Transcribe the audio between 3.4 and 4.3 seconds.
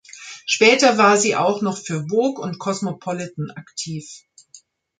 aktiv.